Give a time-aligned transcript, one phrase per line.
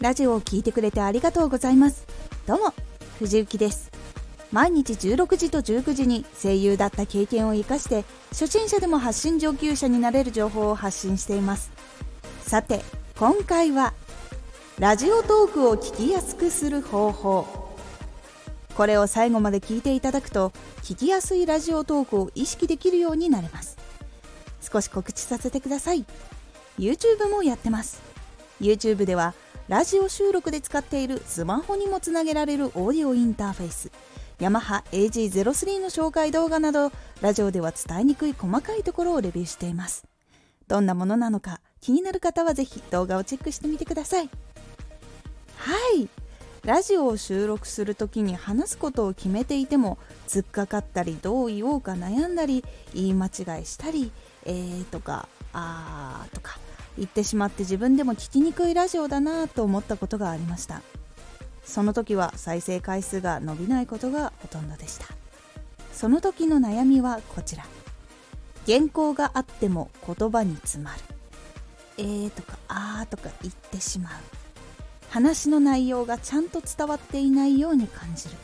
[0.00, 2.06] ラジオを聞いてくれてありがとうございます。
[2.46, 2.72] どうも
[3.18, 3.90] 藤幸です。
[4.52, 11.72] 毎日16時と19時に声優だった経験を生かして初心者でも発信上級者になれる情報を発信しています。
[12.42, 12.82] さて
[13.18, 13.92] 今回は
[14.78, 17.68] ラジオトークを聞きやすくする方法。
[18.76, 20.52] これを最後まで聞いていただくと
[20.84, 23.76] 聞きやすいラジオトークを意識できるようになれます。
[24.60, 26.04] 少し告知させてください。
[26.78, 28.00] YouTube もやってます。
[28.60, 29.34] YouTube では
[29.68, 33.90] ラジオ収録で使っているスマホにもつなげられるオーディオインターフェース。
[34.40, 40.06] ヤマハ AG03 の紹介動画などラジオでは伝えにくい細かいところをレビューしています。
[40.68, 44.30] どんなものなのか気になる方はぜひ動画をチェックしてみてください。
[45.58, 46.08] はい。
[46.64, 54.12] ラジオを収録する時に話すことを決めていても突っかかったりどう言おうか悩んだり言い間違いしたり
[54.46, 56.58] えーとかあーとか。
[56.98, 60.82] 言ってしまって自分でも聞きにくいラジオだなと思ったことがありました。
[61.64, 65.06] その時は再生回数が伸びないことがほとんどでした。
[65.92, 67.66] その時の悩みはこちら。
[68.66, 70.98] 原稿があっても言葉に詰まる。
[71.98, 74.12] えーとかあーとか言ってしまう。
[75.10, 78.36] 話の内容がちゃんと伝わっていないように感じる。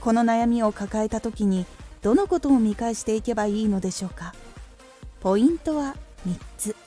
[0.00, 1.66] この悩みを抱えた時に
[2.02, 4.34] どのことを見返していけばいいのでしょうか。
[5.20, 5.96] ポイントは
[6.26, 6.85] 3つ。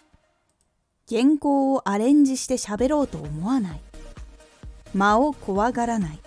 [1.10, 3.82] 原稿をアレンジして喋ろうと思わない。
[4.94, 6.20] 間を怖がらない。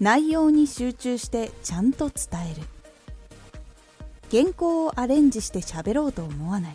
[0.00, 2.62] 内容に集中してちゃんと伝える。
[4.30, 6.74] 原稿をアレンジして喋ろうと思わない。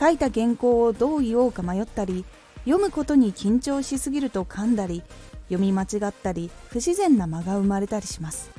[0.00, 2.24] 書いた原稿をどう言おうか迷ったり
[2.64, 5.02] 読むことに緊張しすぎると噛んだり
[5.50, 8.50] 読み間違ったり不自然な間が生まれたりします。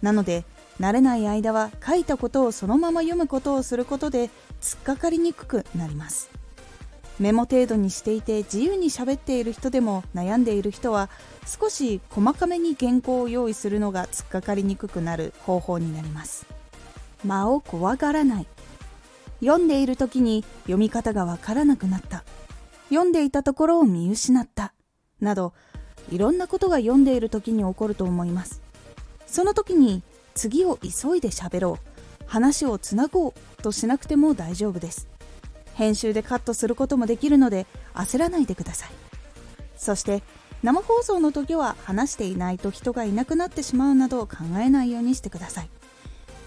[0.00, 0.44] なので
[0.80, 4.30] 慣れない間は書いたことをそのまま読むことをすることで
[4.60, 6.35] 突っかかりにくくなります。
[7.18, 11.08] メモ程度にしていて自由に喋っている人でも悩んでいる人は
[11.46, 16.46] 少し細かめに原稿を用意するのが突っかかりにくくなる方法になります。
[17.24, 18.46] 間を怖がらない。
[19.40, 22.24] 読んでいる時に読み方がわからなくなった。
[22.90, 24.74] 読んでいたところを見失った。
[25.20, 25.54] など
[26.10, 28.60] いろんなことが読んでいる時に起こると思います。
[29.26, 30.02] その時に
[30.34, 31.96] 次を急いで喋ろう。
[32.26, 33.32] 話をつなごう
[33.62, 35.08] としなくても大丈夫です。
[35.76, 38.90] 編集でカットすることもできるので焦らないでください。
[39.76, 40.22] そして
[40.62, 45.68] 生放送の時は話していないと人がいなくなってしまうなど考えないようにしてください。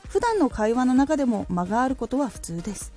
[0.10, 2.92] 普段の会話の中でも間があることは普通です。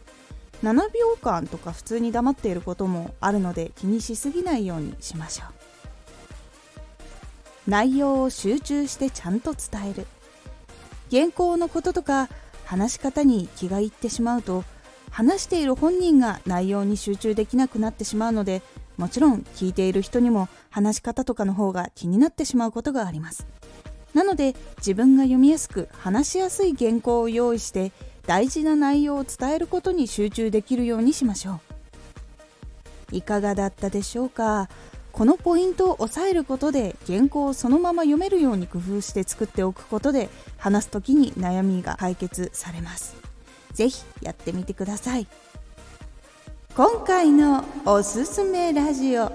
[0.63, 5.49] 7秒間とか普通に黙っていることもあるので気にしすぎないようにしましょう。
[7.71, 10.07] 内容を集中してちゃんと伝える。
[11.11, 12.31] 原稿のこととか
[12.65, 14.65] 話し方に気がいってしまうと
[15.13, 18.63] 話している本人が内容に集中できなくなってしまうので
[18.97, 23.47] もちろん聞いている人にも話し方とかの方が気になってしまうことがあります。
[24.15, 27.93] なので自分が読みやすく話しやすい原稿を用意して
[28.27, 31.61] 大事な内容を伝えることに集中できるようにしましょ
[33.13, 33.17] う。
[33.17, 34.69] いかがだったでしょうか？
[35.13, 43.15] このポイントを押さえることで原稿をそのまま読めるように工夫して作っておくことで話す時に悩みが解決されます。
[43.75, 45.27] ぜひやってみてください。
[46.75, 49.31] 今回のおすすめラジオ。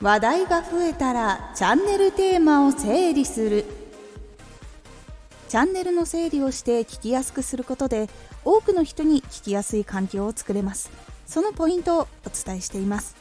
[0.00, 3.64] 話題が増えたらチャンネルテーマを整理する。
[5.48, 8.08] チャンネルの整理をして聞きやすくすることで
[8.44, 10.90] 多くの人に聞きやすい環境を作れます。
[11.26, 13.16] そのポイントをお伝えしています。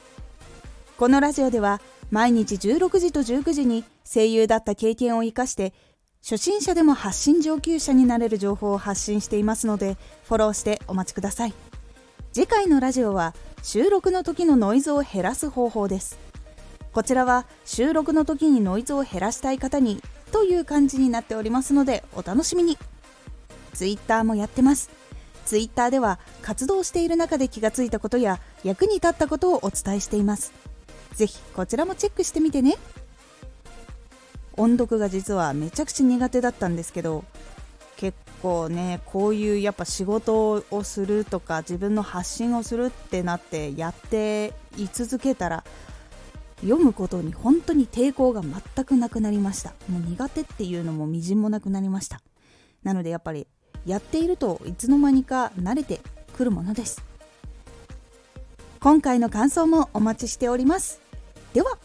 [0.97, 5.73] このラジオでは毎日16時と19時に声優だった経験を生かして
[6.22, 11.53] 初心者でも発信上級者になれる情報を発信していますのでフォローしてお待ちください。
[12.31, 16.19] 次回のラジオは収録の時のノイズを減らす方法です。
[16.94, 22.78] こちらは収録の時にノイズを減らしたい方にという感じになっておりますのでお楽しみに。
[23.74, 24.91] Twitter もやってます。
[25.46, 30.53] Twitter では活動している中で気がついたことや役に立ったことをお伝えしています。
[31.14, 32.78] ぜひこちらもチェックしてみてね。
[34.59, 37.23] 音読が実はめちゃくちゃ苦手だったんですけど
[37.96, 45.64] 結構ねこういうやっぱ仕事をするとか自分の発信をするってなってやってい続けたら
[46.61, 49.73] 読むことに本当に抵抗が全くなくなりました。
[49.88, 52.22] もう苦手っていうのもみじんもなくなりました。
[52.84, 53.47] なのでやっぱり
[53.85, 56.02] やっているといつの間にか慣れて
[56.35, 57.02] くるものです。
[58.82, 61.00] 今回の感想もお待ちしております。
[61.53, 61.78] では